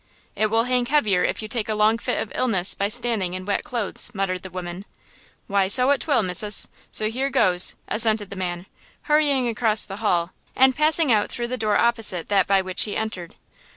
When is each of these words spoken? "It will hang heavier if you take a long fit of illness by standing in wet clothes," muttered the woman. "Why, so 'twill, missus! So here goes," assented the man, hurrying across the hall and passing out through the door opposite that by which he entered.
"It 0.35 0.47
will 0.49 0.63
hang 0.63 0.87
heavier 0.87 1.23
if 1.23 1.43
you 1.43 1.47
take 1.47 1.69
a 1.69 1.75
long 1.75 1.99
fit 1.99 2.19
of 2.19 2.31
illness 2.33 2.73
by 2.73 2.87
standing 2.89 3.35
in 3.35 3.45
wet 3.45 3.63
clothes," 3.63 4.09
muttered 4.15 4.41
the 4.41 4.49
woman. 4.49 4.85
"Why, 5.45 5.67
so 5.67 5.95
'twill, 5.95 6.23
missus! 6.23 6.67
So 6.91 7.07
here 7.11 7.29
goes," 7.29 7.75
assented 7.87 8.31
the 8.31 8.35
man, 8.35 8.65
hurrying 9.03 9.47
across 9.47 9.85
the 9.85 9.97
hall 9.97 10.31
and 10.55 10.75
passing 10.75 11.11
out 11.11 11.31
through 11.31 11.49
the 11.49 11.55
door 11.55 11.77
opposite 11.77 12.29
that 12.29 12.47
by 12.47 12.63
which 12.63 12.85
he 12.85 12.97
entered. 12.97 13.35